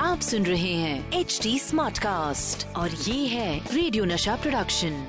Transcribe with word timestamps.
आप 0.00 0.20
सुन 0.22 0.44
रहे 0.46 0.74
हैं 0.74 1.20
एच 1.20 1.38
डी 1.42 1.58
स्मार्ट 1.58 1.98
कास्ट 1.98 2.66
और 2.76 2.90
ये 2.90 3.26
है 3.26 3.74
radio 3.74 4.04
Nasha 4.04 4.36
production 4.44 5.00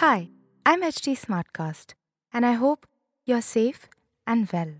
Hi, 0.00 0.28
I'm 0.66 0.84
HT 0.90 1.16
Smartcast, 1.22 1.94
and 2.34 2.46
I 2.50 2.52
hope 2.52 2.86
you're 3.26 3.42
safe 3.48 3.88
and 4.26 4.52
well. 4.52 4.70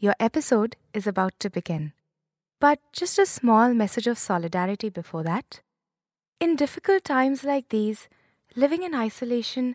Your 0.00 0.14
episode 0.20 0.76
is 0.94 1.06
about 1.06 1.38
to 1.40 1.50
begin. 1.60 1.88
But 2.60 2.78
just 2.92 3.18
a 3.18 3.26
small 3.26 3.74
message 3.74 4.06
of 4.06 4.18
solidarity 4.18 4.90
before 5.00 5.24
that. 5.24 5.62
In 6.40 6.54
difficult 6.56 7.04
times 7.04 7.42
like 7.44 7.68
these, 7.70 8.08
living 8.56 8.82
in 8.82 8.94
isolation 8.94 9.74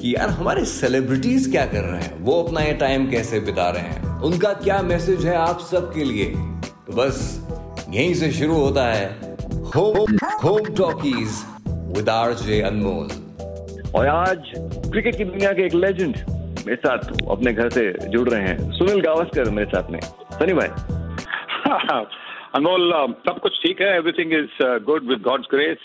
कि 0.00 0.14
यार 0.14 0.28
हमारे 0.30 0.64
celebrities 0.64 1.50
क्या 1.50 1.64
कर 1.66 1.80
रहे 1.80 2.02
हैं? 2.02 2.18
वो 2.20 2.42
अपना 2.42 2.60
ये 2.60 2.72
टाइम 2.72 3.10
कैसे 3.10 3.40
बिता 3.40 3.68
रहे 3.70 3.82
हैं? 3.82 4.20
उनका 4.20 4.52
क्या 4.52 4.80
मैसेज 4.82 5.26
है 5.26 5.36
आप 5.36 5.60
सबके 5.60 6.04
लिए? 6.04 6.24
तो 6.86 6.92
बस 6.92 7.18
यहीं 7.90 8.14
से 8.14 8.30
शुरू 8.30 8.54
होता 8.54 8.84
है 8.84 9.36
home 9.76 10.16
home 10.44 10.64
talkies 10.74 11.42
with 11.68 12.08
R 12.08 12.32
J 12.32 12.60
Anmol 12.62 13.08
और 13.94 14.06
आज 14.06 14.42
क्रिकेट 14.58 15.16
की 15.16 15.24
दुनिया 15.24 15.52
के 15.52 15.66
एक 15.66 15.74
लेजेंड 15.74 16.16
मेरे 16.66 16.76
साथ 16.76 16.98
अपने 17.30 17.52
घर 17.52 17.70
से 17.70 18.08
जुड़ 18.08 18.28
रहे 18.28 18.42
हैं। 18.42 18.72
सुनील 18.72 19.00
गावस्कर 19.00 19.50
मेरे 19.50 19.68
साथ 19.68 19.90
में। 19.90 20.00
सनी 20.32 20.52
भाई। 20.52 20.68
अनमोल 22.54 22.92
सब 23.26 23.38
कुछ 23.38 23.58
ठीक 23.62 23.80
है? 23.80 23.96
Everything 23.96 24.32
is 24.32 24.62
good 24.84 25.04
with 25.08 25.20
God's 25.22 25.46
grace 25.50 25.78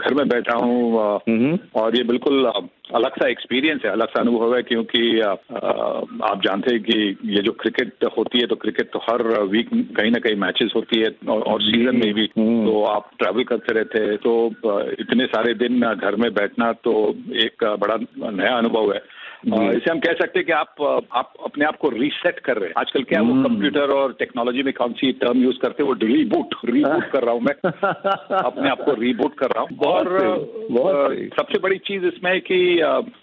घर 0.00 0.14
में 0.14 0.28
बैठा 0.28 0.56
हूँ 0.56 0.92
uh, 0.92 1.58
और 1.76 1.96
ये 1.96 2.02
बिल्कुल 2.04 2.52
uh, 2.56 2.62
अलग 2.94 3.10
सा 3.10 3.28
एक्सपीरियंस 3.28 3.80
है 3.84 3.90
अलग 3.90 4.08
सा 4.08 4.20
अनुभव 4.20 4.56
है 4.56 4.62
क्योंकि 4.62 5.20
आप 5.20 6.40
जानते 6.44 6.74
हैं 6.74 6.82
कि 6.82 6.98
ये 7.24 7.42
जो 7.42 7.52
क्रिकेट 7.52 8.04
होती 8.18 8.40
है 8.40 8.46
तो 8.46 8.56
क्रिकेट 8.56 8.90
तो 8.92 8.98
हर 8.98 9.22
वीक 9.42 9.70
कहीं 9.96 10.10
ना 10.10 10.18
कहीं 10.18 10.36
मैचेस 10.36 10.72
होती 10.76 11.00
है 11.00 11.10
और, 11.28 11.62
सीज़न 11.62 11.96
में 11.96 12.14
भी। 12.14 12.26
तो 12.26 12.84
आप 12.84 13.10
ट्रैवल 13.18 13.44
करते 13.44 13.74
रहते 13.74 13.98
हैं 13.98 14.16
तो 14.16 14.50
uh, 14.66 15.00
इतने 15.00 15.26
सारे 15.26 15.54
दिन 15.54 15.80
घर 15.80 16.16
में 16.16 16.34
बैठना 16.34 16.72
तो 16.72 17.14
एक 17.34 17.64
uh, 17.64 17.80
बड़ा 17.80 17.96
नया 18.30 18.56
अनुभव 18.58 18.92
है। 18.92 19.15
इसे 19.48 19.90
हम 19.90 19.98
कह 19.98 20.12
सकते 20.12 20.38
हैं 20.38 20.46
कि 20.46 20.52
आप 20.52 20.74
आप 21.12 21.32
अपने 21.44 21.64
आप 21.64 21.76
को 21.76 21.88
रीसेट 21.88 22.38
कर 22.38 22.56
रहे 22.56 22.68
हैं। 22.68 22.74
आजकल 22.78 23.02
क्या 23.02 23.20
है, 23.20 23.26
वो 23.26 23.48
कंप्यूटर 23.48 23.90
और 23.90 24.16
टेक्नोलॉजी 24.18 24.62
में 24.62 24.74
कौन 24.74 24.92
सी 24.92 25.12
टर्म 25.12 25.38
यूज़ 25.38 25.58
करते 25.58 25.82
हैं 25.82 25.90
वो 25.90 26.06
रीबूट 26.06 26.54
रीबूट 26.64 27.10
कर 27.10 27.22
रहा 27.22 27.34
हूँ 27.34 27.40
मैं। 27.42 27.54
अपने 28.36 28.70
आप 28.70 28.80
को 28.80 28.92
रीबूट 28.92 29.34
कर 29.34 29.46
रहा 29.46 29.60
हूँ। 29.60 29.78
और। 29.78 31.14
सबसे 31.36 31.58
बड़ी 31.58 31.78
चीज़ 31.78 32.04
इसमें 32.06 32.30
है 32.32 32.40
कि 32.40 32.76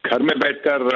घर 0.05 0.19
में 0.19 0.39
बैठकर 0.39 0.95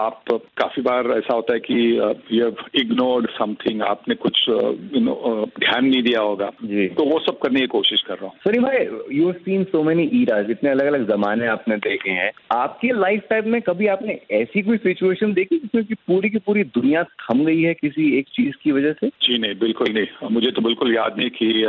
आप 0.00 0.22
काफ़ी 0.32 0.82
बार 0.82 1.06
ऐसा 1.06 1.34
होता 1.34 1.54
है 1.54 1.60
कि 1.60 1.98
यू 2.32 2.46
इग्नोर्ड 2.74 3.30
समथिंग 3.30 3.82
आपने 3.82 4.14
कुछ 4.14 4.44
यू 4.48 5.00
नो 5.00 5.46
ध्यान 5.60 5.84
नहीं 5.84 6.02
दिया 6.02 6.20
होगा। 6.20 6.50
जी। 6.64 6.86
तो 6.88 7.04
वो 7.04 7.18
सब 7.18 7.38
करने 7.38 7.60
की 7.60 7.66
कोशिश 7.66 8.02
कर 8.02 8.14
रहा 8.14 8.26
हूँ। 8.26 8.32
सनी 8.48 8.58
भाई 8.58 8.86
you 9.12 9.32
seen 9.32 9.64
so 9.64 9.82
many 9.82 10.10
eras 10.14 10.50
इतने 10.50 10.70
अलग 10.70 10.86
अलग 10.86 11.16
जमाने 11.16 11.46
आपने 11.46 11.76
देखे 11.76 12.10
हैं। 12.10 12.30
आपकी 12.52 12.88
लाइफ 12.88 13.22
टाइम 13.30 13.48
में 13.48 13.62
कभी 13.62 13.86
आपने 13.86 14.20
ऐसी 14.40 14.62
कोई 14.62 14.76
सिचुएशन 14.76 15.32
देखी 15.32 15.56
जिसमें 15.58 15.84
कि 15.84 15.94
पूरी 15.94 16.30
की 16.30 16.38
पूरी 16.38 16.64
दुनिया 16.64 17.04
थम 17.04 17.44
गई 17.44 17.62
है 17.62 17.74
किसी 17.74 18.18
एक 18.18 18.26
चीज़ 18.34 18.52
की 18.62 18.72
वजह 18.72 18.92
से? 18.92 19.08
जी 19.08 19.38
नहीं, 19.38 19.58
बिल्कुल 19.58 19.92
नहीं। 19.92 20.28
मुझे 20.28 20.50
तो 20.50 20.62
बिल्कुल 20.62 20.94
याद 20.94 21.14
नहीं 21.18 21.30
कि 21.30 21.62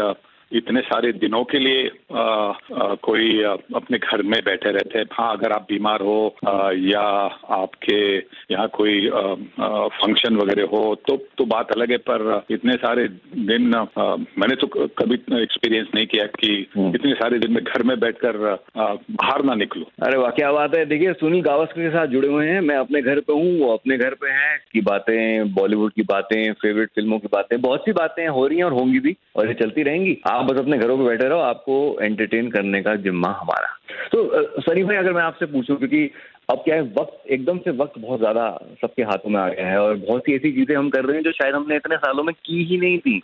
इतने 0.53 0.81
सारे 0.81 1.11
दिनों 1.13 1.43
के 1.43 1.59
लिए 1.59 1.83
अ, 1.87 2.23
अ, 2.81 2.95
कोई 3.03 3.41
अ, 3.43 3.55
अपने 3.75 3.97
घर 3.97 4.21
में 4.23 4.39
बैठे 4.45 4.71
रहते 4.71 4.99
हैं। 4.99 5.05
हाँ 5.13 5.31
अगर 5.37 5.51
आप 5.51 5.65
बीमार 5.69 6.01
हो 6.01 6.17
अ, 6.47 6.71
या 6.75 7.01
आपके 7.59 7.99
यहाँ 8.51 8.67
कोई 8.73 9.09
फ़ंक्शन 10.01 10.35
वगैरह 10.35 10.67
हो 10.73 10.83
तो 11.07 11.15
तो 11.37 11.45
बात 11.45 11.71
अलग 11.71 11.91
है। 11.91 11.97
पर 12.09 12.43
इतने 12.51 12.75
सारे 12.75 13.07
दिन 13.51 13.71
अ, 13.73 14.15
मैंने 14.39 14.55
तो 14.55 14.67
कभी 14.99 15.15
एक्सपीरियंस 15.41 15.87
नहीं 15.95 16.05
किया 16.07 16.25
कि 16.39 16.53
इतने 16.95 17.13
सारे 17.13 17.39
दिन 17.39 17.51
में 17.53 17.63
घर 17.63 17.83
में 17.83 17.99
बैठकर 17.99 18.37
बाहर 18.77 19.43
ना 19.43 19.55
निकलूं। 19.55 19.85
अरे 20.07 20.17
वाह 20.17 20.31
क्या 20.31 20.51
बात 20.51 20.75
है। 20.75 20.85
देखिए 20.85 21.13
सुनील 21.13 21.41
गावस्कर 21.41 21.81
के 21.81 21.89
साथ 21.89 22.07
जुड़े 22.07 22.27
हुए 22.27 22.47
हैं। 22.47 22.59
मैं 22.61 22.75
अपने 22.75 23.01
घर 23.01 23.19
पे 23.19 23.33
हूँ 23.33 23.59
वो 23.59 23.71
अपने 23.73 23.97
घर 23.97 24.13
पे 24.21 24.29
हैं। 24.31 24.50
की 24.73 24.81
बातें 24.81 25.53
बॉलीवुड 25.53 25.93
की 25.93 26.03
बातें 26.03 26.53
फेवरेट 26.53 26.89
फ़िल्मों 26.95 27.19
की 27.19 27.27
बातें 27.31 27.59
बहुत 27.61 27.81
सी 27.81 27.91
बातें 27.93 28.27
हो 28.27 28.45
रही 28.47 28.57
हैं 28.57 28.65
और 28.65 28.73
होंगी 28.73 28.99
भी 28.99 29.15
और 29.35 29.47
ये 29.47 29.53
चलती 29.53 29.83
रहेंगी। 29.83 30.17
आप 30.27 30.45
बस 30.45 30.59
अपने 30.59 30.77
घरों 30.77 30.97
पर 30.97 31.03
बैठे 31.03 31.27
रहो 31.27 31.39
आपको 31.41 31.97
एंटरटेन 32.01 32.49
करने 32.51 32.81
का 32.81 32.95
जिम्मा 33.01 33.29
हमारा। 33.41 33.77
तो 34.11 34.61
सनी 34.61 34.83
भाई 34.83 34.95
अगर 34.95 35.13
मैं 35.13 35.23
आपसे 35.23 35.45
पूछूँ 35.45 35.77
क्योंकि 35.77 36.09
अब 36.49 36.61
क्या 36.65 36.75
है 36.75 36.81
वक्त 36.93 37.31
एकदम 37.31 37.57
से 37.57 37.71
वक्त 37.77 37.99
बहुत 37.99 38.19
ज़्यादा 38.19 38.47
सबके 38.81 39.03
हाथों 39.03 39.29
में 39.29 39.39
आ 39.39 39.47
गया 39.49 39.67
है 39.67 39.81
और 39.81 39.95
बहुत 39.97 40.21
सी 40.21 40.35
ऐसी 40.35 40.51
चीज़ें 40.51 40.75
हम 40.75 40.89
कर 40.89 41.05
रहे 41.05 41.15
हैं 41.15 41.23
जो 41.23 41.31
शायद 41.31 41.55
हमने 41.55 41.75
इतने 41.75 41.97
सालों 41.97 42.23
में 42.23 42.33
की 42.45 42.63
ही 42.63 42.77
नहीं 42.77 42.97
थी। 42.99 43.21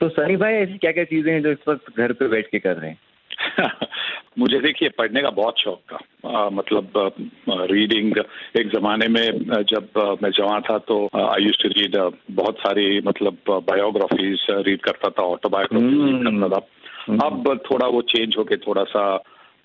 तो 0.00 0.08
सनी 0.08 0.36
भाई 0.36 0.54
ऐसी 0.54 0.78
क्या 0.78 0.92
क्या 0.92 1.04
चीज़ें 1.04 1.32
हैं 1.32 1.42
जो 1.42 1.50
इस 1.50 1.68
वक्त 1.68 1.98
घर 1.98 2.12
पे 2.12 2.28
बैठ 2.28 2.46
के 2.46 2.58
कर 2.58 2.76
रहे 2.76 2.90
हैं? 2.90 2.98
मुझे 4.38 4.58
देखिए 4.60 4.88
पढ़ने 4.88 5.22
का 5.22 5.30
बहुत 5.30 5.58
शौक 5.60 5.80
था। 5.92 5.98
आ, 6.30 6.48
मतलब 6.50 7.12
रीडिंग 7.50 8.16
एक 8.56 8.68
जमाने 8.68 9.08
में 9.08 9.38
जब 9.64 9.98
अ, 9.98 10.14
मैं 10.22 10.30
जवान 10.30 10.60
था 10.60 10.78
तो 10.78 11.08
आई 11.16 11.42
यूज़ 11.42 11.62
टू 11.62 11.68
रीड 11.68 11.96
बहुत 12.30 12.58
सारी 12.58 13.00
मतलब 13.00 13.36
बायोग्राफीज 13.50 14.46
रीड 14.50 14.80
करता 14.80 15.08
था 15.10 15.22
ऑटोबायोग्राफी 15.22 15.86
रीड 15.86 16.40
करता 16.40 16.58
था। 16.58 17.26
अब 17.26 17.60
थोड़ा 17.70 17.86
वो 17.86 18.02
चेंज 18.02 18.34
होके 18.38 18.56
थोड़ा 18.56 18.84
सा 18.84 19.04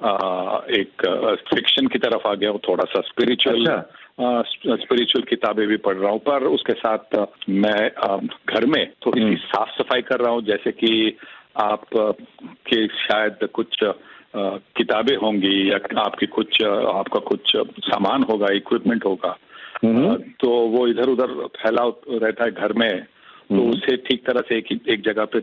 अ, 0.04 0.12
एक 0.70 1.06
फिक्शन 1.54 1.88
की 1.88 2.00
तरफ़ 2.00 2.28
आ 2.28 2.34
गया 2.34 2.50
हूँ 2.50 2.60
थोड़ा 2.68 2.84
सा 2.84 3.02
स्पिरिचुअल 3.02 3.66
अच्छा। 3.66 4.76
स्पिरिचुअल 4.76 5.24
किताबें 5.24 5.68
भी 5.68 5.78
पढ़ 5.78 5.96
रहा 5.96 6.12
हूँ 6.12 6.20
पर 6.20 6.44
उसके 6.44 6.74
साथ 6.74 7.16
मैं 7.50 7.90
घर 8.50 8.66
में 8.66 8.92
थोड़ी 9.06 9.22
सी 9.22 9.36
साफ़ 9.36 9.70
सफ़ाई 9.70 10.02
कर 10.02 10.20
रहा 10.20 10.32
हूँ 10.32 10.42
जैसे 10.42 10.72
कि 10.72 11.18
आप 11.56 11.86
के 11.94 12.86
शायद 12.88 13.48
कुछ 13.54 13.78
किताबें 14.78 15.16
होंगी 15.18 15.72
या 15.72 15.78
आपकी 16.02 16.26
कुछ 16.30 16.62
आपका 16.64 17.20
कुछ 17.28 17.56
सामान 17.86 18.24
होगा 18.24 18.54
इक्विपमेंट 18.56 19.06
होगा। 19.06 19.36
तो 20.42 20.50
वो 20.70 20.88
इधर 20.88 21.10
उधर 21.10 21.34
फैला 21.58 21.84
रहता 22.12 22.44
है 22.44 22.52
घर 22.52 22.74
में 22.74 22.92
तो 23.50 23.62
उसे 23.70 23.96
ठीक 24.08 24.26
तरह 24.26 24.42
से 24.50 24.58
एक 24.58 24.72
एक 24.90 25.02
जगह 25.04 25.26
पे 25.26 25.40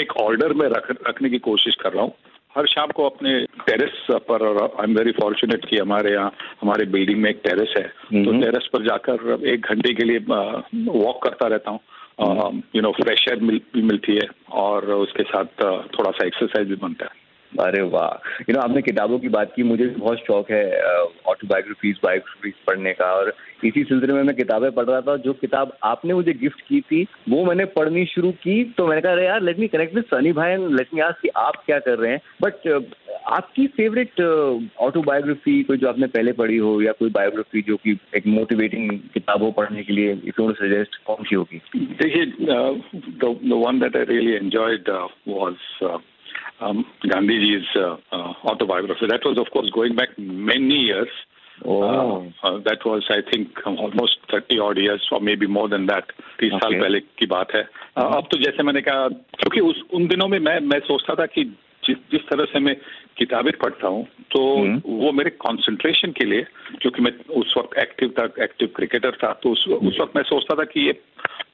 एक 0.00 0.12
ऑर्डर 0.22 0.52
में 0.54 0.66
रख 0.68 0.90
रखने 1.08 1.30
की 1.30 1.38
कोशिश 1.46 1.74
कर 1.74 1.92
रहा 1.92 2.02
हूँ। 2.02 2.12
हर 2.56 2.66
शाम 2.66 2.90
को 2.96 3.04
अपने 3.04 3.32
टेरेस 3.66 4.06
पर 4.28 4.46
और 4.46 4.62
आई 4.62 4.84
एम 4.84 4.96
वेरी 4.96 5.12
फॉर्चुनेट 5.12 5.64
कि 5.64 5.76
हमारे 5.78 6.12
यहाँ 6.12 6.32
हमारे 6.62 6.84
बिल्डिंग 6.92 7.20
में 7.22 7.28
एक 7.30 7.40
टेरेस 7.44 7.74
है। 7.78 7.86
तो 8.14 8.40
टेरेस 8.40 8.68
पर 8.72 8.84
जाकर 8.84 9.46
एक 9.48 9.66
घंटे 9.66 9.94
के 9.94 10.04
लिए 10.04 10.18
वॉक 10.18 11.22
करता 11.22 11.46
रहता 11.46 11.70
हूँ। 11.70 11.80
यू 12.20 12.80
नो 12.82 12.90
फ्रेश 12.92 13.26
एयर 13.28 13.40
मिल, 13.40 13.60
मिलती 13.76 14.14
है 14.14 14.28
और 14.64 14.90
उसके 14.92 15.22
साथ 15.22 15.64
थोड़ा 15.94 16.10
सा 16.10 16.26
एक्सरसाइज 16.26 16.68
भी 16.68 16.76
बनता 16.76 17.04
है। 17.04 17.26
अरे 17.52 17.82
वाह। 17.82 18.40
यू 18.40 18.54
नो 18.54 18.60
आपने 18.60 18.80
किताबों 18.82 19.18
की 19.18 19.28
बात 19.28 19.52
की 19.56 19.62
मुझे 19.62 19.86
भी 19.86 19.94
बहुत 19.94 20.18
शौक 20.18 20.50
है 20.50 20.64
ऑटोबायोग्राफीज 21.26 22.00
बायोग्राफीज 22.04 22.54
पढ़ने 22.66 22.92
का 22.92 23.12
और 23.12 23.32
इसी 23.64 23.84
सिलसिले 23.84 24.12
में 24.12 24.22
मैं 24.22 24.34
किताबें 24.36 24.70
पढ़ 24.72 24.84
रहा 24.84 25.00
था 25.00 25.16
जो 25.16 25.32
किताब 25.32 25.72
आपने 25.82 26.14
मुझे 26.14 26.32
गिफ्ट 26.32 26.60
की 26.68 26.80
थी 26.80 27.06
वो 27.28 27.44
मैंने 27.44 27.64
पढ़नी 27.76 28.04
शुरू 28.06 28.30
की 28.42 28.62
तो 28.76 28.86
मैंने 28.86 29.02
कहा 29.02 29.20
यार 29.20 29.42
let 29.42 29.58
me 29.58 29.68
connect 29.68 29.94
with 29.94 30.04
Sunny 30.04 30.32
भाई 30.32 30.56
लेट 30.56 30.94
मी 30.94 31.00
आस्क 31.00 31.20
कि 31.22 31.28
आप 31.36 31.62
क्या 31.66 31.78
कर 31.78 31.98
रहे 31.98 32.10
हैं? 32.12 32.20
बट 32.42 32.68
आपकी 33.28 33.66
फेवरेट 33.66 34.20
ऑटोबायोग्राफी 34.80 35.62
कोई 35.62 35.78
जो 35.78 35.88
आपने 35.88 36.06
पहले 36.06 36.32
पढ़ी 36.32 36.56
हो 36.56 36.70
या 36.82 36.92
कोई 36.98 37.10
बायोग्राफी 37.10 37.62
जो 37.62 37.76
कि 37.76 37.96
एक 38.16 38.26
मोटिवेटिंग 38.26 38.90
किताब 39.14 39.42
हो 39.42 39.50
पढ़ने 39.52 39.82
के 39.84 39.92
लिए 39.92 40.12
इफ़ 40.24 40.42
यू 40.42 40.52
सजेस्ट 40.60 40.96
कौन 41.06 41.24
सी 41.24 41.34
होगी 41.34 41.60
देखिए 41.74 42.26
the 42.44 43.52
one 43.66 43.80
that 43.80 43.96
I 43.96 44.04
really 44.04 44.32
enjoyed 44.36 44.90
was 45.28 45.98
um, 46.60 46.84
Gandhiji's 47.04 47.66
uh, 47.76 47.96
uh, 48.12 48.32
autobiography. 48.44 49.06
That 49.06 49.24
was, 49.24 49.38
of 49.38 49.46
course, 49.52 49.70
going 49.70 49.96
back 49.96 50.08
many 50.18 50.74
years. 50.74 51.08
Oh. 51.64 52.32
Uh, 52.42 52.58
that 52.60 52.84
was, 52.84 53.06
I 53.10 53.20
think, 53.28 53.58
almost 53.66 54.18
30 54.30 54.58
odd 54.60 54.78
years 54.78 55.06
or 55.10 55.20
maybe 55.20 55.46
more 55.48 55.68
than 55.68 55.86
that. 55.86 56.12
तीस 56.40 56.52
साल 56.54 56.74
पहले 56.80 57.00
की 57.00 57.26
बात 57.26 57.54
है 57.54 57.62
अब 57.96 58.28
तो 58.30 58.38
जैसे 58.38 58.62
मैंने 58.62 58.80
कहा 58.80 59.08
क्योंकि 59.08 59.60
उस 59.60 59.82
उन 59.94 60.06
दिनों 60.08 60.28
में 60.28 60.38
मैं 60.40 60.58
मैं 60.62 60.78
सोचता 60.80 61.14
था 61.14 61.26
कि 61.26 61.44
जिस 61.88 61.96
जिस 62.10 62.20
तरह 62.20 62.44
से 62.44 62.58
मैं 62.58 62.76
किताबें 63.16 63.52
पढ़ता 63.52 63.88
हूँ 63.88 64.06
तो 64.30 64.40
वो 64.86 65.12
मेरे 65.12 65.30
कंसंट्रेशन 65.30 66.12
के 66.12 66.24
लिए 66.24 66.46
क्योंकि 66.80 67.02
मैं 67.02 67.12
उस 67.34 67.54
वक्त 67.58 67.78
एक्टिव 67.78 68.14
था 68.18 68.24
एक्टिव 68.44 68.68
क्रिकेटर 68.76 69.10
था 69.10 69.32
तो 69.42 69.50
उस, 69.50 69.68
उस 69.68 69.98
वक्त 70.00 70.16
मैं 70.16 70.22
सोचता 70.22 70.54
था 70.54 70.64
कि 70.64 70.86
ये 70.86 70.92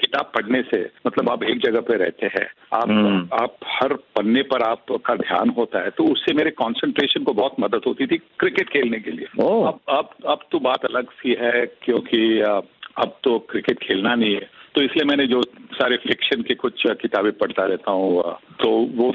किताब 0.00 0.32
पढ़ने 0.34 0.62
से 0.62 0.90
मतलब 1.06 1.30
आप 1.30 1.42
एक 1.42 1.58
जगह 1.58 1.80
पे 1.80 1.96
रहते 1.96 2.26
हैं 2.26 2.46
आप 2.72 3.28
आप 3.32 3.56
हर 3.66 3.92
पन्ने 3.92 4.42
पर 4.42 4.62
आपका 4.62 5.14
ध्यान 5.14 5.50
होता 5.50 5.82
है 5.82 5.90
तो 5.90 6.04
उससे 6.04 6.34
मेरे 6.34 6.50
कंसंट्रेशन 6.50 7.24
को 7.24 7.32
बहुत 7.32 7.56
मदद 7.60 7.80
होती 7.86 8.06
थी 8.06 8.16
क्रिकेट 8.16 8.68
खेलने 8.68 9.00
के 9.00 9.10
लिए। 9.10 9.26
अब 9.42 9.80
अब 9.88 10.10
अब 10.26 10.40
तो 10.52 10.58
बात 10.58 10.84
अलग 10.84 11.10
सी 11.10 11.36
है 11.40 11.66
क्योंकि 11.82 12.40
अब 12.40 13.18
तो 13.24 13.38
क्रिकेट 13.38 13.78
खेलना 13.78 14.14
नहीं 14.14 14.34
है। 14.34 14.63
तो 14.74 14.82
इसलिए 14.82 15.04
मैंने 15.04 15.26
जो 15.26 15.42
सारे 15.74 15.96
फिक्शन 15.96 16.42
के 16.42 16.54
कुछ 16.54 16.82
किताबें 17.00 17.32
पढ़ता 17.32 17.64
रहता 17.64 17.92
हूँ 17.92 18.22
तो 18.60 18.70
वो 18.96 19.10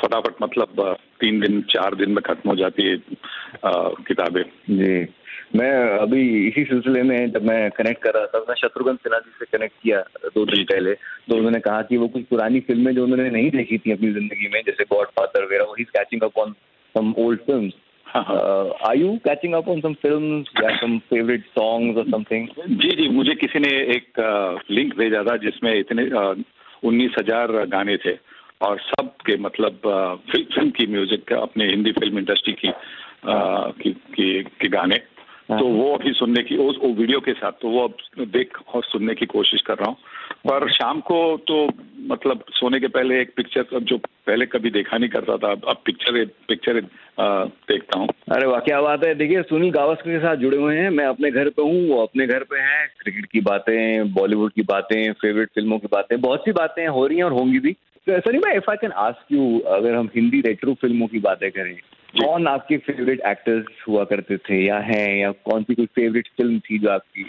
फटाफट 0.00 0.42
मतलब 0.42 0.96
तीन 1.20 1.40
दिन 1.40 1.60
चार 1.70 1.94
दिन 1.94 2.10
में 2.10 2.22
खत्म 2.26 2.50
हो 2.50 2.56
जाती 2.56 2.88
है 2.88 2.96
किताबें। 4.08 4.42
जी। 4.70 5.06
मैं 5.56 5.70
अभी 5.98 6.22
इसी 6.48 6.64
सिलसिले 6.64 7.02
में 7.02 7.30
जब 7.32 7.42
मैं 7.42 7.70
कनेक्ट 7.70 8.02
कर 8.02 8.14
रहा 8.14 8.26
था 8.26 8.38
मैं 8.48 8.54
शत्रुघ्न 8.54 8.94
सिन्हा 8.96 9.18
जी 9.18 9.30
से 9.38 9.58
कनेक्ट 9.58 9.74
किया 9.82 10.00
दो 10.34 10.44
दिन 10.44 10.64
पहले 10.64 10.94
तो 10.94 11.36
उन्होंने 11.36 11.60
कहा 11.60 11.82
कि 11.82 11.96
वो 11.96 12.08
कुछ 12.08 12.24
पुरानी 12.30 12.60
फ़िल्में 12.60 12.94
जो 12.94 13.04
उन्होंने 13.04 13.28
नहीं 13.30 13.50
देखी 13.50 13.78
थी 13.78 13.92
अपनी 13.92 14.12
ज़िंदगी 14.12 14.48
में 14.54 14.60
जैसे 14.66 14.84
गॉड 14.92 15.06
फादर 15.18 15.44
वगैरह 15.44 15.64
वही 15.64 15.84
catching 15.96 16.22
up 16.22 16.38
on 16.38 16.52
some 16.94 17.14
old 17.18 17.40
film 17.40 17.70
are 18.16 18.96
you 18.96 19.16
catching 19.16 19.54
up 19.54 19.68
on 19.68 19.80
some 19.80 19.92
film 19.92 20.44
या 20.64 20.76
सम 20.76 20.98
फेवरेट 20.98 21.44
सॉन्ग्स 21.44 21.98
और 21.98 22.04
समथिंग 22.04 22.48
जी 22.68 22.88
जी 22.88 23.08
मुझे 23.08 23.34
किसी 23.34 23.58
ने 23.58 23.68
एक 23.68 24.06
लिंक 24.70 24.92
uh, 24.92 24.98
भेजा 24.98 25.22
था 25.22 25.36
जिसमें 25.36 25.78
इतने 25.78 26.06
uh, 26.10 26.44
उन्नीस 26.84 27.10
हज़ार 27.18 27.66
गाने 27.66 27.96
थे 27.96 28.18
और 28.62 28.78
सब 28.78 29.08
के 29.26 29.36
मतलब 29.36 29.80
फ़िल्म 30.32 30.70
uh, 30.70 30.76
की 30.76 30.86
म्यूज़िक 30.86 31.32
अपने 31.32 31.66
हिंदी 31.66 31.92
फ़िल्म 31.92 32.18
इंडस्ट्री 32.18 32.52
की, 32.52 32.72
की, 33.82 33.90
की, 33.90 34.42
की 34.42 34.68
गाने। 34.68 34.94
हाँ। 34.94 35.15
तो 35.48 35.64
वो 35.66 35.92
अभी 35.94 36.12
सुनने 36.12 36.42
की 36.42 36.56
उस 36.56 36.78
वो 36.82 36.88
वीडियो 36.92 37.20
के 37.20 37.32
साथ 37.32 37.52
तो 37.52 37.68
वो 37.68 37.82
अब 37.84 38.24
देख 38.28 38.58
और 38.74 38.82
सुनने 38.84 39.14
की 39.14 39.26
कोशिश 39.26 39.62
कर 39.62 39.74
रहा 39.74 39.88
हूँ। 39.88 39.96
पर 40.46 40.68
शाम 40.72 41.00
को 41.00 41.18
तो 41.48 41.68
मतलब 42.06 42.44
सोने 42.50 42.80
के 42.80 42.88
पहले 42.88 43.20
एक 43.20 43.32
पिक्चर 43.36 43.78
जो 43.80 43.96
पहले 43.98 44.46
कभी 44.46 44.70
देखा 44.70 44.98
नहीं 44.98 45.10
करता 45.10 45.36
था 45.36 45.50
अब 45.70 45.82
पिक्चर 45.86 46.24
पिक्चर 46.48 46.80
देखता 47.70 47.98
हूँ। 47.98 48.08
अरे 48.32 48.46
वाह 48.46 48.60
क्या 48.60 48.80
बात 48.80 49.04
है। 49.04 49.14
देखिए 49.14 49.42
सुनील 49.42 49.70
गावस्कर 49.70 50.10
के 50.10 50.18
साथ 50.18 50.36
जुड़े 50.36 50.56
हुए 50.56 50.76
हैं। 50.76 50.90
मैं 50.90 51.04
अपने 51.04 51.30
घर 51.30 51.48
पे 51.48 51.62
हूँ 51.62 51.88
वो 51.88 52.02
अपने 52.02 52.26
घर 52.26 52.42
पे 52.42 52.58
हैं। 52.58 52.86
क्रिकेट 53.00 53.26
की 53.26 53.40
बातें 53.40 54.12
बॉलीवुड 54.14 54.52
की 54.52 54.62
बातें 54.62 55.12
फेवरेट 55.12 55.48
फ़िल्मों 55.48 55.78
की 55.78 55.88
बातें 55.92 56.20
बहुत 56.20 56.44
सी 56.44 56.52
बातें 56.52 56.86
हो 56.86 57.06
रही 57.06 57.16
हैं 57.16 57.24
और 57.24 57.32
होंगी 57.32 57.58
भी। 57.58 57.76
सनी 58.06 58.38
भाई 58.38 58.56
if 58.56 58.70
I 58.70 58.76
can 58.76 58.92
ask 59.00 59.32
you 59.32 59.58
अगर 59.58 59.94
हम 59.94 60.08
हिंदी 60.16 60.40
रेट्रो 60.40 60.74
फ़िल्मों 60.74 61.06
की 61.06 61.18
बातें 61.18 61.50
करें 61.50 61.76
कौन 62.24 62.46
आपके 62.46 62.76
फेवरेट 62.76 63.20
एक्टर्स 63.20 63.64
हुआ 63.88 64.04
करते 64.04 64.36
थे 64.36 64.66
या 64.66 64.78
हैं 64.78 65.16
या 65.16 65.32
कौन 65.32 65.62
सी 65.62 65.74
कोई 65.74 65.86
फेवरेट 65.86 66.26
फ़िल्म 66.26 66.58
थी 66.58 66.78
जो 66.78 66.90
आपकी 66.90 67.26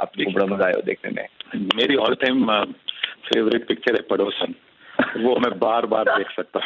आपको 0.00 0.30
बड़ा 0.30 0.46
मज़ा 0.46 0.64
आया 0.64 0.80
देखने 0.84 1.12
में? 1.12 1.28
मेरी 1.76 1.96
ऑल 1.96 2.14
टाइम 2.14 2.64
फेवरेट 3.32 3.68
पिक्चर 3.68 3.94
है 3.94 4.02
पड़ोसन। 4.02 4.54
वो 5.16 5.36
मैं 5.36 5.58
बार 5.58 5.86
बार 5.86 6.04
देख 6.04 6.26
सकता 6.30 6.60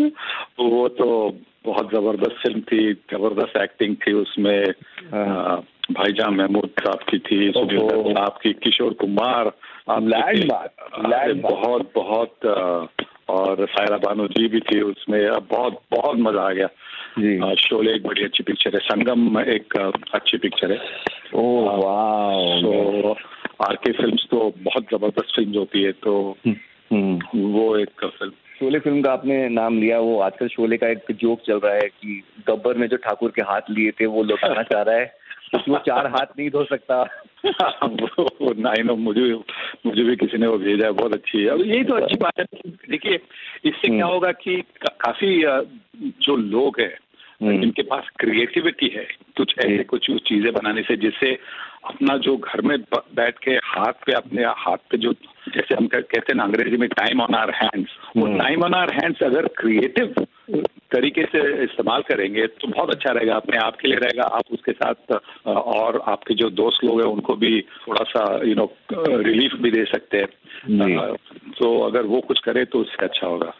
वो 0.60 0.88
तो 0.88 1.38
बहुत 1.64 1.90
ज़बरदस्त 1.90 2.36
फ़िल्म 2.42 2.60
थी 2.60 2.92
ज़बरदस्त 2.92 3.56
एक्टिंग 3.56 3.96
थी 3.96 4.12
उसमें। 4.12 4.70
हाँ। 5.12 5.66
भाईजान 5.92 6.34
महमूद 6.34 6.70
साहब 6.80 6.98
की 6.98 7.18
थी 7.18 7.52
साहब 7.56 8.38
की 8.42 8.52
किशोर 8.52 8.92
कुमार 8.92 9.52
बहुत 11.32 11.92
बहुत 11.94 12.38
और 13.30 13.66
सायरा 13.66 13.96
बानो 13.96 14.26
जी 14.28 14.46
भी 14.48 14.60
थी 14.60 14.80
उसमें। 14.80 15.20
बहुत 15.50 15.80
बहुत 15.90 16.18
मज़ा 16.18 16.42
आ 16.42 16.52
गया। 16.52 17.54
शोले 17.54 17.94
एक 17.94 18.06
बड़ी 18.06 18.24
अच्छी 18.24 18.42
पिक्चर 18.42 18.74
है। 18.74 18.80
संगम 18.80 19.40
एक 19.40 19.76
अच्छी 20.14 20.38
पिक्चर 20.38 20.72
है। 20.72 20.78
ओ 21.34 21.44
तो 22.62 23.12
आर 23.64 23.76
के 23.76 23.92
फ़िल्म 23.92 24.16
तो 24.30 24.52
बहुत 24.58 24.86
ज़बरदस्त 24.92 25.34
फ़िल्म 25.36 25.58
होती 25.58 25.82
है 25.82 25.92
तो 26.04 26.36
हम्म, 26.46 26.56
हम्म। 26.92 27.42
वो 27.52 27.76
एक 27.76 28.04
फ़िल्म 28.04 28.32
शोले 28.60 28.78
फ़िल्म 28.78 29.02
का 29.02 29.12
आपने 29.12 29.48
नाम 29.48 29.80
लिया 29.80 29.98
वो 30.00 30.18
आजकल 30.20 30.48
शोले 30.48 30.76
का 30.76 30.88
एक 30.88 31.12
जोक 31.12 31.40
चल 31.46 31.60
रहा 31.64 31.74
है 31.74 31.88
कि 31.88 32.22
गब्बर 32.48 32.76
ने 32.76 32.88
जो 32.88 32.96
ठाकुर 32.96 33.30
के 33.30 33.42
हाथ 33.42 33.70
लिए 33.70 33.90
थे 33.90 34.06
वो 34.06 34.22
लौटाना 34.22 34.62
चाह 34.62 34.82
रहा 34.82 34.96
है। 34.96 35.19
वो 35.54 35.78
चार 35.78 36.06
हाथ 36.06 36.38
नहीं 36.38 36.50
धो 36.50 36.64
सकता? 36.64 37.04
नहीं 37.44 38.82
नो 38.84 38.96
मुझे 38.96 39.32
मुझे 39.86 40.02
भी 40.02 40.16
किसी 40.16 40.38
ने 40.38 40.46
वो 40.46 40.58
भेजा 40.58 40.86
है 40.86 40.92
बहुत 40.92 41.14
अच्छी 41.14 41.42
है। 41.42 41.48
अब 41.48 41.60
यही 41.60 41.84
तो 41.84 41.94
अच्छी 41.94 42.16
बात 42.16 42.40
है 42.40 42.44
देखिए 42.90 43.14
इससे 43.14 43.88
क्या 43.88 44.04
हम्म। 44.04 44.14
होगा 44.14 44.32
कि 44.32 44.56
काफ़ी 44.82 45.42
जो 46.22 46.36
लोग 46.36 46.80
हैं 46.80 46.94
हम्म। 47.42 47.60
जिनके 47.60 47.82
पास 47.82 48.08
क्रिएटिविटी 48.18 48.88
है 48.88 49.06
कुछ 49.36 49.54
ऐसे 49.58 49.84
कुछ 49.84 50.10
चीज़ें 50.10 50.52
बनाने 50.52 50.82
से 50.82 50.96
जिससे 50.96 51.38
अपना 51.84 52.16
जो 52.16 52.36
घर 52.36 52.60
में 52.60 52.78
बैठ 53.14 53.38
के 53.38 53.50
हाथ 53.50 54.04
पे 54.06 54.12
अपने 54.12 54.44
हाथ 54.44 54.76
पे 54.90 54.98
जो 54.98 55.12
जैसे 55.48 55.74
हम 55.74 55.86
कहते 55.86 56.18
हैं 56.18 56.34
ना 56.34 56.42
अंग्रेज़ी 56.42 56.76
में 56.76 56.88
टाइम 56.88 57.20
ऑन 57.20 57.34
आर 57.34 57.50
हैंड्स 57.50 57.96
वो 58.16 58.26
टाइम 58.38 58.62
ऑन 58.62 58.74
आर 58.74 58.92
हैंड्स 58.92 59.22
अगर 59.22 59.46
क्रिएटिव 59.46 60.14
तरीके 60.92 61.24
से 61.24 61.62
इस्तेमाल 61.64 62.02
करेंगे 62.02 62.46
तो 62.46 62.68
बहुत 62.68 62.90
अच्छा 62.90 63.10
रहेगा 63.10 63.34
अपने 63.34 63.56
आप 63.58 63.76
के 63.76 63.88
लिए 63.88 63.96
रहेगा 63.96 64.22
आप 64.22 64.44
उसके 64.52 64.72
साथ 64.72 65.12
और 65.46 66.00
आपके 66.06 66.34
जो 66.34 66.50
दोस्त 66.50 66.84
लोग 66.84 67.00
हैं 67.00 67.08
उनको 67.08 67.34
भी 67.34 67.60
थोड़ा 67.60 68.04
सा 68.04 68.40
यू 68.44 68.54
नो 68.54 68.74
रिलीफ 68.92 69.52
भी 69.54 69.70
दे 69.70 69.84
सकते 69.84 70.18
हैं। 70.18 70.26
तो 71.58 71.80
अगर 71.80 72.02
वो 72.02 72.20
कुछ 72.20 72.40
करे 72.40 72.64
तो 72.64 72.78
उससे 72.78 73.04
अच्छा 73.04 73.26
होगा। 73.26 73.54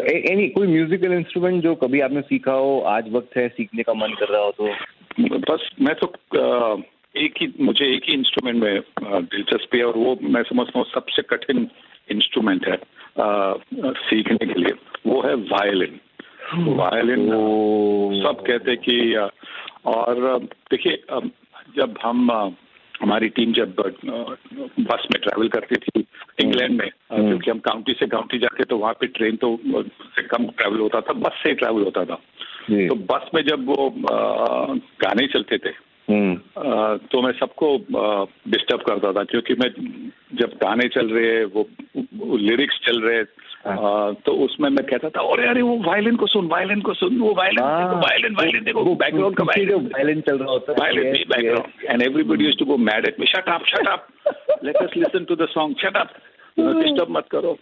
एनी 0.00 0.48
कोई 0.48 0.66
म्यूजिकल 0.66 1.12
इंस्ट्रूमेंट 1.12 1.62
जो 1.62 1.74
कभी 1.74 2.00
आपने 2.00 2.20
सीखा 2.20 2.52
हो 2.52 2.80
आज 2.80 3.12
वक्त 3.12 3.36
है 3.36 3.48
सीखने 3.48 3.82
का 3.82 3.94
मन 3.94 4.08
कर 4.08 4.28
रहा 4.28 4.40
हो 4.40 4.50
तो? 4.50 4.68
बस 5.20 5.70
मैं 5.80 5.94
तो 5.94 6.06
एक 7.18 7.34
ही 7.40 7.46
मुझे 7.60 7.86
एक 7.94 8.04
ही 8.08 8.14
इंस्ट्रूमेंट 8.14 8.62
में 8.62 8.80
दिलचस्पी 9.24 9.78
है 9.78 9.84
और 9.84 9.96
वो 9.96 10.18
मैं 10.22 10.42
समझता 10.42 10.78
हूँ 10.78 10.86
सबसे 10.86 11.22
कठिन 11.30 11.68
इंस्ट्रूमेंट 12.10 12.68
है 12.68 12.76
सीखने 14.02 14.46
के 14.46 14.60
लिए। 14.60 14.72
वो 15.06 15.20
है 15.22 15.34
वायलिन 15.52 15.98
वायलिन 16.76 17.26
सब 18.22 18.44
कहते 18.46 18.76
कि 18.76 18.96
और 19.86 20.38
देखिए 20.70 21.02
जब 21.76 21.98
हम 22.02 22.30
हमारी 23.00 23.28
टीम 23.28 23.52
जब 23.52 23.74
बस 23.76 25.06
में 25.10 25.20
ट्रैवल 25.22 25.48
करती 25.48 25.76
थी 25.76 26.04
इंग्लैंड 26.40 26.78
में 26.80 26.88
हम्म। 27.12 27.26
क्योंकि 27.28 27.50
हम 27.50 27.58
काउंटी 27.58 27.92
से 27.92 28.06
काउंटी 28.06 28.38
जाते 28.38 28.64
तो 28.64 28.78
वहाँ 28.78 28.94
पे 29.00 29.06
ट्रेन 29.06 29.36
तो 29.36 29.58
से 30.16 30.22
कम 30.22 30.46
ट्रैवल 30.46 30.80
होता 30.80 31.00
था 31.00 31.12
बस 31.12 31.42
से 31.42 31.52
ट्रैवल 31.54 31.82
होता 31.82 32.04
था। 32.04 32.14
तो 32.70 32.94
बस 33.12 33.30
में 33.34 33.42
जब 33.42 33.66
वो 33.66 33.92
गाने 35.02 35.26
चलते 35.26 35.58
थे। 35.58 35.72
तो 36.10 37.20
मैं 37.22 37.32
सबको 37.38 37.76
डिस्टर्ब 38.50 38.82
करता 38.82 39.12
था 39.12 39.24
क्योंकि 39.24 39.54
मैं 39.54 39.68
जब 40.40 40.52
गाने 40.62 40.88
चल 40.88 41.08
रहे 41.08 41.34
हैं 41.34 41.44
वो, 41.44 41.68
लिरिक्स 42.36 42.78
चल 42.86 43.00
रहे 43.00 43.18
हाँ। 43.66 44.14
तो 44.26 44.32
उसमें 44.44 44.68
मैं 44.70 44.84
कहता 44.86 45.08
था 45.08 45.22
अरे 45.32 45.48
अरे 45.48 45.62
वो 45.62 45.76
वायलिन 45.86 46.16
को 46.16 46.26
सुन 46.26 46.46
वायलिन 46.46 46.80
को 46.80 46.94
सुन 46.94 47.18
वो 47.18 47.34
वायलिन 47.34 47.64
वायलिन 48.04 48.34
वायलिन 48.34 48.64
देखो 48.64 48.94
बैकग्राउंड 48.94 49.36
का 49.36 49.44
वायलिन 49.44 50.20
चल 50.20 50.38
रहा 50.38 50.50
होता 50.50 50.72
है। 50.72 50.78
Violin 50.78 51.24
background 51.30 51.90
and 51.90 52.02
everybody 52.02 52.44
used 52.44 52.58
to 52.58 52.64
go 52.64 52.76
mad 52.90 53.06
at 53.08 53.20
me 53.20 53.26
shut 53.26 53.48
up 53.54 53.64
shut 53.66 53.88
up 53.88 54.06
let 54.64 54.76
us 54.76 54.96
listen 54.96 55.24
to 55.24 55.36
the 55.36 55.48
song 55.50 55.76
shut 55.82 55.96
up 55.96 56.14
disturb 56.58 57.10
मत 57.10 57.26
करो. 57.30 57.52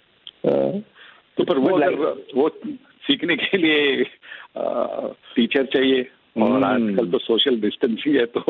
हाँ। 0.46 0.80
तो 1.36 1.44
पर 1.44 1.58
वो 1.58 1.78
वो 2.36 2.48
सीखने 3.06 3.36
के 3.36 3.58
लिए 3.58 4.04
टीचर 5.34 5.64
चाहिए 5.74 6.06
और 6.36 6.50
हम्म। 6.52 6.64
आजकल 6.64 7.10
तो 7.10 7.18
सोशल 7.18 7.60
डिस्टेंसिंग 7.60 8.16
है 8.16 8.24
तो 8.26 8.40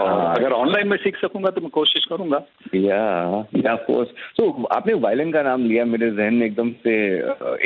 अगर 0.00 0.52
ऑनलाइन 0.52 0.88
में 0.88 0.96
सीख 0.96 1.16
सकूँगा 1.16 1.50
तो 1.50 1.60
मैं 1.60 1.70
कोशिश 1.70 2.04
करूँगा। 2.04 2.40
या 2.74 3.02
या 3.56 3.74
कोर्स 3.86 4.08
तो 4.36 4.50
आपने 4.72 4.94
वायलिन 5.04 5.32
का 5.32 5.42
नाम 5.42 5.64
लिया 5.64 5.84
मेरे 5.84 6.10
जहन 6.10 6.34
में 6.34 6.46
एकदम 6.46 6.70
से 6.84 6.94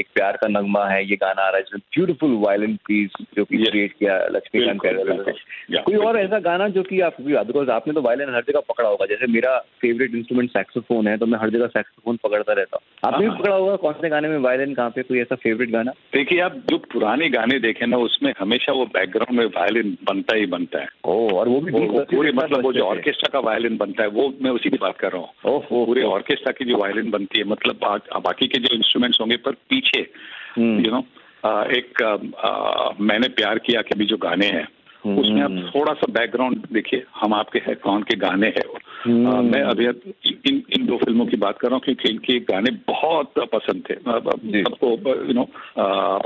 एक 0.00 0.06
प्यार 0.14 0.36
का 0.36 0.48
नगमा 0.48 0.84
है 0.86 1.02
ये 1.04 1.16
गाना 1.16 1.42
आ 1.42 1.48
रहा 1.48 1.56
है 1.56 1.78
ब्यूटीफुल 1.96 2.36
वायलिन 2.44 2.76
पीस 2.86 3.10
जो 3.36 3.44
कि 3.44 3.62
क्रिएट 3.64 3.92
किया 3.92 4.18
लक्ष्मीकांत 4.32 4.80
कैरला 4.82 5.80
कोई 5.82 5.96
और 6.06 6.18
ऐसा 6.18 6.38
गाना 6.40 6.68
जो 6.68 6.82
कि 6.82 7.00
आप 7.00 7.20
बिकॉज़ 7.20 7.70
आपने 7.70 7.94
तो 7.94 8.02
वायलिन 8.02 8.34
हर 8.34 8.42
जगह 8.48 8.60
पकड़ा 8.68 8.88
होगा 8.88 9.06
जैसे 9.06 9.26
मेरा 9.32 9.58
फेवरेट 9.80 10.14
इंस्ट्रूमेंट 10.14 10.50
सैक्सोफोन 10.50 11.06
है 11.06 11.16
तो 11.18 11.26
मैं 11.26 11.38
हर 11.38 11.50
जगह 11.50 11.66
सैक्सोफोन 11.66 12.18
पकड़ता 12.24 12.52
रहता 12.52 12.76
हूँ। 12.76 13.12
आपने 13.12 13.26
भी 13.26 13.30
हाँ। 13.30 13.38
पकड़ा 13.38 13.54
होगा 13.56 13.76
कौन 13.76 13.92
से 13.92 14.08
गाने 14.08 14.28
में? 14.28 14.38
वायलिन 14.38 14.74
कहाँ 14.74 14.90
पे 14.90 15.02
कोई 15.02 15.20
ऐसा 15.20 15.34
फेवरेट 15.34 15.70
गाना? 15.70 15.92
देखिए 16.14 16.40
आप 16.40 16.56
जो 16.70 16.78
पुराने 16.92 17.28
गाने 17.28 17.58
देखे 17.58 17.86
ना 17.86 17.96
उसमें 17.96 18.32
हमेशा 18.38 18.72
वो 18.72 18.84
बैकग्राउंड 18.86 19.31
में 19.32 19.44
वायलिन 19.46 19.96
बनता 20.04 20.36
ही 20.36 20.46
बनता 20.46 20.80
है 20.80 20.88
ओ 21.04 21.14
और 21.30 21.48
वो 21.48 21.60
भी 21.60 21.72
वो, 21.72 22.04
पूरे 22.06 22.32
मतलब 22.32 22.64
वो 22.64 22.72
जो 22.72 22.84
ऑर्केस्ट्रा 22.84 23.28
का 23.32 23.40
वायलिन 23.40 23.76
बनता 23.76 24.02
है 24.02 24.08
वो 24.10 24.32
मैं 24.42 24.50
उसी 24.50 24.70
की 24.70 24.78
बात 24.78 24.98
कर 24.98 25.12
रहा 25.12 25.48
हूँ 25.48 25.60
पूरे 25.68 26.02
ऑर्केस्ट्रा 26.10 26.52
की 26.52 26.64
जो 26.64 26.78
वायलिन 26.78 27.10
बनती 27.10 27.38
है 27.38 27.44
मतलब 27.44 27.88
बाकी 28.20 28.46
के 28.46 28.58
जो 28.58 28.74
इंस्ट्रूमेंट्स 28.74 29.20
होंगे 29.20 29.36
पर 29.38 29.52
पीछे 29.70 30.00
यू 30.00 30.64
हम्म। 30.64 30.90
नो 30.90 31.04
एक 31.72 32.02
मैंने 33.00 33.28
प्यार 33.34 33.58
किया 33.58 33.82
के 33.82 33.98
भी 33.98 34.06
जो 34.06 34.16
गाने 34.18 34.46
हैं 34.48 34.66
हम्म। 35.04 35.18
उसमें 35.18 35.42
आप 35.42 35.72
थोड़ा 35.74 35.92
सा 35.92 36.12
बैकग्राउंड 36.12 36.66
देखिए 36.72 37.04
हम 37.16 37.34
आपके 37.34 37.58
है 37.58 37.74
कौन 37.74 38.02
के 38.02 38.16
गाने 38.16 38.46
हैं 38.48 38.66
हम्म। 39.04 39.44
मैं 39.44 39.62
अभी 39.62 39.86
इन 39.86 40.62
इन 40.72 40.86
दो 40.86 40.96
फ़िल्मों 40.96 41.26
की 41.26 41.36
बात 41.36 41.58
कर 41.58 41.68
रहा 41.68 41.74
हूँ 41.74 41.82
क्योंकि 41.84 42.08
इनके 42.08 42.38
गाने 42.52 42.70
बहुत 42.88 43.32
पसंद 43.54 43.82
थे। 43.90 43.94
सबको 43.94 45.14
यू 45.26 45.34
नो 45.34 45.48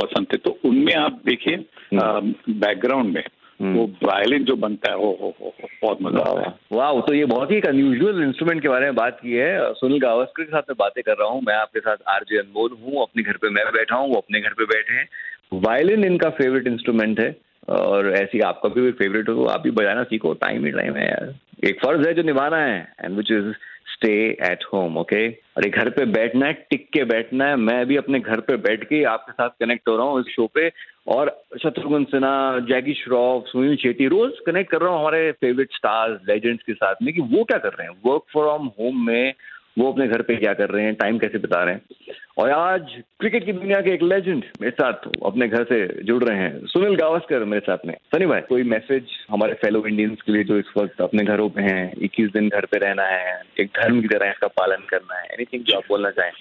पसंद 0.03 0.27
थे। 0.33 0.37
तो 0.37 0.59
उनमें 0.65 0.95
आप 0.95 1.21
देखिए 1.27 1.65
बैकग्राउंड 1.95 3.15
में 3.15 3.23
वो 3.61 3.85
वायलिन 4.03 4.45
जो 4.45 4.55
बनता 4.57 4.91
है 4.91 4.97
वो, 4.97 5.07
वो, 5.21 5.35
वो 5.41 5.53
बहुत 5.83 5.99
मज़ा 6.03 6.21
आता 6.21 6.41
है। 6.41 6.55
वाह 6.73 7.01
तो 7.01 7.15
ये 7.15 7.25
बहुत 7.25 7.51
ही 7.51 7.57
एक 7.57 7.67
अनयूजुअल 7.67 8.23
इंस्ट्रूमेंट 8.23 8.63
के 8.63 8.69
बारे 8.69 8.85
में 8.85 8.95
बात 8.95 9.19
की 9.23 9.33
है। 9.33 9.73
सुनील 9.75 10.01
गावस्कर 10.01 10.43
के 10.43 10.51
साथ 10.51 10.63
मैं 10.71 10.77
बातें 10.79 11.03
कर 11.03 11.17
रहा 11.21 11.29
हूँ। 11.29 11.43
मैं 11.47 11.55
आपके 11.55 11.81
साथ 11.81 11.97
आरजे 12.09 12.39
अनमोल 12.39 12.77
हूँ। 12.83 13.03
अपने 13.03 13.23
घर 13.23 13.37
पे 13.37 13.51
मैं 13.51 13.65
बैठा 13.73 13.97
हूँ 13.97 14.09
वो 14.09 14.17
अपने 14.17 14.41
घर 14.41 14.55
पे 14.59 14.65
बैठे 14.65 14.95
हैं। 14.95 15.09
वायलिन 15.53 16.05
इनका 16.05 16.31
फेवरेट 16.31 16.67
इंस्ट्रूमेंट 16.67 17.21
है। 17.21 17.31
और 17.69 18.13
ऐसी 18.13 18.41
आपका 18.41 18.69
भी 18.69 18.91
फेवरेट 18.93 19.29
हो 19.29 19.35
तो 19.35 19.45
आप 19.45 19.61
भी 19.61 19.71
बजाना 19.71 20.03
सीखो। 20.03 20.33
टाइम 20.35 20.65
ही 20.65 20.71
टाइम 20.73 20.97
है 20.97 21.07
यार। 21.09 21.35
एक 21.65 21.81
फ़र्ज़ 21.83 22.07
है 22.09 22.15
जो 22.15 22.23
निभाना 22.23 22.57
है 22.57 22.93
and 23.05 23.17
which 23.17 23.33
is 23.33 23.53
stay 23.93 24.13
at 24.45 24.65
home 24.73 24.97
okay 24.99 25.29
और 25.29 25.69
घर 25.69 25.89
पे 25.91 26.05
बैठना 26.05 26.47
है, 26.47 26.53
टिक 26.71 26.89
के 26.93 27.05
बैठना 27.05 27.47
है। 27.49 27.57
मैं 27.57 27.87
भी 27.87 27.97
अपने 27.97 28.21
घर 28.21 28.41
पे 28.41 28.57
बैठ 28.57 28.85
के 28.85 29.03
आपके 29.05 29.33
साथ 29.33 29.49
कनेक्ट 29.61 29.89
हो 29.89 29.97
रहा 29.97 30.07
हूँ 30.07 30.21
इस 30.21 30.27
शो 30.27 30.47
पे। 30.47 30.71
और 31.09 31.29
शत्रुघ्न 31.63 32.05
सिन्हा, 32.05 32.59
जैकी 32.59 32.95
श्रॉफ, 32.95 33.45
सुनील 33.47 33.77
शेट्टी 33.77 34.07
रोज 34.07 34.33
कनेक्ट 34.47 34.71
कर 34.71 34.81
रहा 34.81 34.91
हूँ 34.91 35.01
हमारे 35.01 35.33
फेवरेट 35.33 35.73
स्टार्स 35.73 36.21
लेजेंड्स 36.29 36.63
के 36.63 36.73
साथ 36.73 36.95
में 37.03 37.13
कि 37.15 37.21
वो 37.21 37.45
क्या 37.45 37.59
कर 37.59 37.69
रहे 37.69 37.87
हैं? 37.89 37.95
वर्क 38.07 38.23
फ्रॉम 38.33 38.67
होम 38.81 39.07
में 39.07 39.33
वो 39.77 39.91
अपने 39.93 40.07
घर 40.09 40.23
पे 40.23 40.37
क्या 40.37 40.53
कर 40.55 40.71
रहे 40.71 40.85
हैं 40.85 40.95
टाइम 40.95 41.19
कैसे 41.19 41.39
बिता 41.39 41.63
रहे 41.65 41.75
हैं। 41.75 42.15
और 42.39 42.51
आज 42.51 42.91
क्रिकेट 43.21 43.45
की 43.45 43.53
दुनिया 43.53 43.81
के 43.81 43.93
एक 43.95 44.03
लेजेंड 44.03 44.45
मेरे 44.61 44.71
साथ 44.73 45.07
अपने 45.27 45.47
घर 45.49 45.65
से 45.65 45.79
जुड़ 46.05 46.23
रहे 46.25 46.39
हैं। 46.39 46.67
सुनील 46.67 46.95
गावस्कर 46.97 47.45
मेरे 47.45 47.61
साथ 47.61 47.87
में। 47.87 47.95
सनी 48.15 48.27
भाई 48.27 48.41
कोई 48.49 48.63
मैसेज 48.73 49.05
हमारे 49.31 49.55
फेलो 49.55 49.85
इंडियंस 49.87 50.23
के 50.23 50.33
लिए 50.33 50.45
जो 50.45 50.59
इस 50.59 50.73
वक्त 50.77 51.01
अपने 51.01 51.25
घरों 51.25 51.49
पे 51.51 51.63
हैं 51.63 51.93
इक्कीस 51.99 52.31
दिन 52.33 52.49
घर 52.49 52.65
पे 52.65 52.79
रहना 52.79 53.03
है 53.03 53.41
एक 53.61 53.71
धर्म 53.77 54.01
की 54.01 54.09
तरह 54.09 54.31
इसका 54.31 54.47
पालन 54.57 54.85
करना 54.91 55.19
है 55.19 55.25
एनीथिंग 55.27 55.65
जो 55.65 55.77
आप 55.77 55.89
बोलना 55.89 56.11
चाहें। 56.11 56.33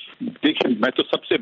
देखिए 0.44 0.76
मैं 0.76 0.92
तो 0.92 1.04
सबसे 1.04 1.38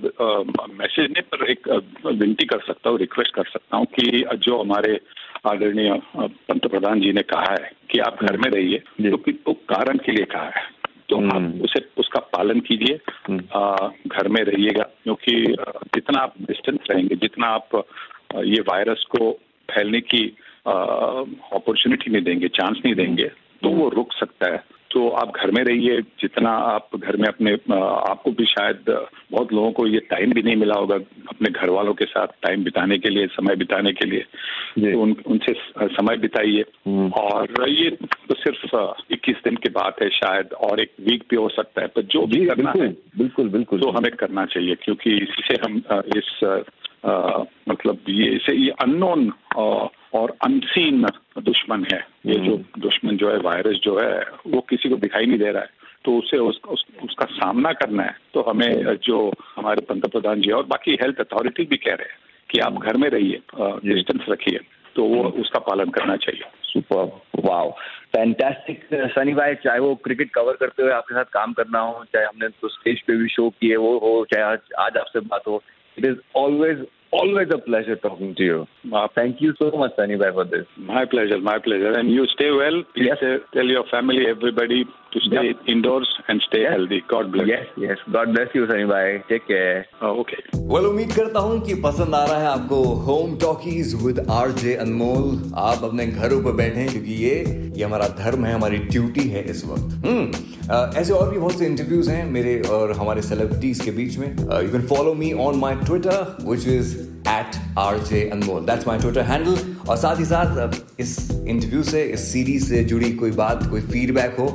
मैसेज 0.73 1.11
नहीं 1.11 1.21
पर 1.23 1.49
एक 1.51 1.67
विनती 2.05 2.45
कर 2.45 2.59
सकता 2.67 2.89
हूँ 2.89 2.99
रिक्वेस्ट 2.99 3.35
कर 3.35 3.49
सकता 3.53 3.77
हूँ 3.77 3.85
कि 3.95 4.25
जो 4.37 4.61
हमारे 4.61 4.99
आदरणीय 5.47 5.99
पंत 6.15 6.67
प्रधान 6.67 7.01
जी 7.01 7.11
ने 7.13 7.21
कहा 7.33 7.51
है 7.51 7.71
कि 7.89 7.99
आप 7.99 8.23
घर 8.23 8.37
में 8.37 8.49
रहिए 8.51 9.11
तो 9.11 9.53
कारण 9.69 9.97
के 9.97 10.11
लिए 10.11 10.25
कहा 10.25 10.51
है। 10.55 10.71
तो 11.13 11.17
आप 11.25 11.33
हम्म। 11.33 11.61
उसे 11.61 11.79
उसका 11.97 12.19
पालन 12.33 12.59
कीजिए 12.59 12.99
हम्म। 13.27 13.39
घर 14.07 14.27
में 14.27 14.41
रहिएगा 14.43 14.83
क्योंकि 15.03 15.35
जितना 15.95 16.19
आप 16.19 16.33
डिस्टेंस 16.41 16.79
रहेंगे 16.91 17.15
जितना 17.15 17.47
आप 17.47 17.85
ये 18.45 18.59
वायरस 18.69 19.05
को 19.09 19.31
फैलने 19.69 20.01
की 20.01 20.25
अपॉर्चुनिटी 20.65 22.11
नहीं 22.11 22.23
देंगे 22.23 22.47
चांस 22.47 22.81
नहीं 22.85 22.95
देंगे 22.95 23.27
तो 23.63 23.69
वो 23.69 23.89
रुक 23.89 24.13
सकता 24.13 24.51
है 24.51 24.63
तो 24.93 25.09
आप 25.09 25.31
घर 25.35 25.51
में 25.51 25.63
रहिए 25.63 26.01
जितना 26.01 26.49
आप 26.49 26.89
घर 26.97 27.17
में 27.17 27.27
अपने 27.27 27.53
आपको 28.09 28.31
भी 28.31 28.45
शायद 28.45 29.07
बहुत 29.31 29.53
लोगों 29.53 29.71
को 29.71 29.87
ये 29.87 29.99
टाइम 29.99 30.33
भी 30.33 30.41
नहीं 30.41 30.55
मिला 30.55 30.75
होगा 30.75 30.95
अपने 31.29 31.49
घर 31.49 31.69
वालों 31.69 31.93
के 31.93 32.05
साथ 32.05 32.27
टाइम 32.27 32.63
बिताने 32.63 32.97
के 32.97 33.09
लिए 33.09 33.27
समय 33.27 33.55
बिताने 33.55 33.91
के 33.91 34.05
लिए। 34.05 34.19
तो 34.19 35.01
उन, 35.01 35.15
उनसे 35.27 35.53
समय 35.81 36.17
बिताइए। 36.17 36.65
हम्म। 36.87 37.09
और 37.09 37.69
ये 37.69 37.89
तो 37.89 38.33
सिर्फ़ 38.33 38.75
इक्कीस 39.13 39.35
दिन 39.43 39.55
की 39.55 39.69
बात 39.69 40.01
है 40.01 40.09
शायद 40.09 40.53
और 40.53 40.79
एक 40.79 40.91
वीक 41.01 41.23
भी 41.29 41.35
हो 41.35 41.49
सकता 41.49 41.81
है 41.81 41.87
पर 41.87 42.01
जो 42.01 42.25
भी 42.25 42.45
करना 42.45 42.71
बिल्कुल, 42.71 42.81
है 42.81 42.93
बिल्कुल 43.17 43.49
बिल्कुल। 43.49 43.79
तो 43.79 43.89
हमें 43.89 44.11
करना 44.11 44.45
चाहिए 44.45 44.75
क्योंकि 44.75 45.17
इससे 45.17 45.55
हम 45.55 45.81
इस 46.17 46.61
आ, 47.05 47.43
मतलब 47.69 47.97
ये 48.09 48.25
इसे 48.25 48.55
ये 48.55 48.69
अननोन 48.69 49.31
और 50.13 50.33
अनसीन 50.45 51.05
दुश्मन 51.39 51.85
है। 51.93 52.07
ये 52.25 52.35
जो 52.35 52.55
हम्म। 52.55 52.81
दुश्मन 52.81 53.17
जो 53.17 53.31
है 53.31 53.37
वायरस 53.37 53.77
जो 53.77 53.99
है 53.99 54.23
वो 54.47 54.61
किसी 54.61 54.89
को 54.89 54.95
दिखाई 54.95 55.25
नहीं 55.25 55.39
दे 55.39 55.51
रहा 55.51 55.63
है। 55.63 55.69
तो 56.05 56.17
उसे 56.17 56.37
उस, 56.37 56.61
उस, 56.69 56.85
उसका 57.03 57.25
सामना 57.25 57.73
करना 57.73 58.03
है। 58.03 58.17
तो 58.33 58.41
हमें 58.41 58.97
जो 58.97 59.33
हमारे 59.55 59.81
पंत 59.81 60.05
प्रधान 60.05 60.41
जी 60.41 60.51
और 60.51 60.65
बाकी 60.65 60.91
हेल्थ 60.91 61.19
अथॉरिटी 61.19 61.63
भी 61.63 61.77
कह 61.77 61.93
रहे 61.93 62.03
हैं 62.03 62.17
कि 62.49 62.59
आप 62.59 62.73
घर 62.73 62.97
में 62.97 63.09
रहिए 63.09 63.41
डिस्टेंस 63.93 64.25
रखिए। 64.29 64.59
तो 64.95 65.03
वो 65.03 65.23
हम्म। 65.23 65.41
उसका 65.41 65.59
पालन 65.59 65.89
करना 65.89 66.15
चाहिए। 66.15 66.43
सुपर। 66.63 67.21
वाओ। 67.45 67.71
फैंटास्टिक 68.13 68.87
सनी 68.93 69.33
भाई 69.33 69.55
चाहे 69.55 69.79
वो 69.79 69.95
क्रिकेट 69.95 70.29
कवर 70.29 70.53
करते 70.53 70.83
हुए 70.83 70.91
आपके 70.91 71.15
साथ 71.15 71.25
काम 71.25 71.53
करना 71.53 71.79
हो 71.79 72.03
चाहे 72.03 72.25
हमने 72.25 72.47
तो 72.47 72.67
स्टेज 72.67 73.01
पे 73.01 73.15
भी 73.15 73.27
शो 73.27 73.49
किए 73.49 73.75
वो 73.75 73.97
हो 73.97 74.25
चाहे 74.33 74.45
आज 74.45 74.59
आज 74.79 74.97
आपसे 74.97 75.19
बात 75.19 75.41
हो 75.47 75.63
it 75.97 76.05
is 76.05 76.15
always, 76.37 76.77
always 77.19 77.49
a 77.53 77.57
pleasure 77.57 77.95
talking 77.95 78.35
to 78.35 78.43
you. 78.43 78.67
Uh, 78.91 79.07
thank 79.15 79.41
you 79.41 79.53
so 79.59 79.71
much, 79.71 79.91
Sunny 79.95 80.17
for 80.17 80.45
this. 80.45 80.65
My 80.77 81.05
pleasure, 81.05 81.39
my 81.39 81.59
pleasure. 81.59 81.93
And 81.93 82.11
you 82.11 82.25
stay 82.27 82.51
well. 82.51 82.83
Please 82.95 83.11
yes. 83.21 83.39
tell 83.53 83.65
your 83.65 83.85
family, 83.91 84.25
everybody, 84.27 84.85
to 85.13 85.21
stay 85.21 85.45
yep. 85.47 85.57
indoors 85.67 86.09
and 86.27 86.41
stay 86.41 86.61
yes. 86.61 86.71
healthy. 86.71 87.03
God 87.07 87.31
bless. 87.31 87.47
Yes, 87.47 87.67
yes. 87.77 87.97
God 88.11 88.33
bless 88.33 88.53
you, 88.53 88.67
Sunny 88.67 88.85
Bhai. 88.85 89.23
Take 89.29 89.47
care. 89.47 89.85
Oh, 90.01 90.13
okay. 90.21 90.41
Well, 90.73 90.85
उम्मीद 90.85 91.13
करता 91.13 91.39
हूँ 91.39 91.59
कि 91.65 91.75
पसंद 91.81 92.15
आ 92.15 92.23
रहा 92.25 92.39
है 92.39 92.47
आपको 92.47 92.83
home 93.07 93.35
talkies 93.39 93.93
with 94.03 94.25
R 94.31 94.51
J 94.61 94.75
Anmol 94.85 95.51
आप 95.63 95.83
अपने 95.83 96.07
घरों 96.07 96.41
पर 96.43 96.51
बैठे 96.61 96.79
हैं 96.79 96.89
क्योंकि 96.91 97.13
ये 97.23 97.35
ये 97.77 97.83
हमारा 97.83 98.07
धर्म 98.17 98.45
है 98.45 98.53
हमारी 98.53 98.77
ड्यूटी 98.89 99.27
है 99.29 99.43
इस 99.51 99.65
वक्त 99.65 100.05
हम्म 100.05 100.99
ऐसे 100.99 101.13
और 101.13 101.29
भी 101.29 101.37
बहुत 101.37 101.59
से 101.59 101.65
इंटरव्यूज़ 101.65 102.09
हैं 102.09 102.25
मेरे 102.31 102.59
और 102.71 102.91
हमारे 102.97 103.21
सेलिब्रिटीज 103.21 103.79
के 103.85 103.91
बीच 103.91 104.17
में 104.17 104.27
you 104.27 104.71
can 104.71 104.85
follow 104.87 105.13
me 105.13 105.31
on 105.47 105.57
my 105.59 105.75
Twitter 105.85 106.37
which 106.49 106.67
is 106.69 106.95
at 107.29 107.55
R 107.79 107.97
J 108.09 108.27
Anmol 108.29 108.65
that's 108.65 108.87
my 108.87 108.99
Twitter 108.99 109.21
handle 109.31 109.57
और 109.89 109.97
साथ 109.97 110.19
ही 110.19 110.25
साथ 110.25 110.99
इस 110.99 111.17
इंटरव्यू 111.31 111.83
से 111.83 112.03
इस 112.03 112.31
सीरीज़ 112.33 112.69
से 112.69 112.83
जुड़ी 112.85 113.11
कोई 113.15 113.31
बात 113.41 113.69
कोई 113.69 113.81
फीडबैक 113.81 114.35
हो 114.39 114.47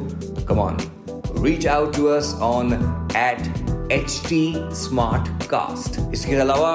come 0.49 0.61
on, 0.61 0.76
reach 1.37 1.67
out 1.67 1.93
to 1.93 2.09
us 2.09 2.33
on 2.40 2.73
at 3.14 3.40
HT 3.90 4.38
Smartcast. 4.75 5.99
इसके 6.12 6.37
अलावा 6.37 6.71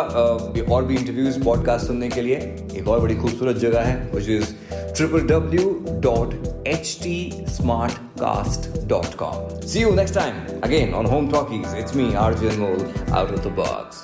और 0.72 0.86
भी 0.86 0.96
इंटरव्यूज़ 0.96 1.44
पॉडकास्ट 1.44 1.88
सुनने 1.88 2.10
के 2.10 2.22
लिए 2.22 2.38
एक 2.78 2.88
और 2.88 3.00
बड़ी 3.00 3.16
खूबसूरत 3.16 3.58
जगह 3.58 3.82
है 3.82 3.98
which 4.14 4.30
is 4.30 4.54
triple 4.96 5.28
W 5.28 5.70
dot 6.04 6.34
H 6.68 6.98
T 7.04 7.46
smart 7.50 7.94
cast 8.20 8.70
dot 8.88 9.14
com 9.16 9.60
see 9.68 9.82
you 9.82 9.94
next 9.96 10.16
time 10.16 10.62
again 10.64 10.94
on 10.94 11.06
home 11.06 11.32
talkies 11.32 11.78
it's 11.78 11.96
me 11.96 12.14
R 12.16 12.42
mole 12.60 12.88
out 13.12 13.32
of 13.32 13.48
the 13.48 13.56
box 13.56 14.04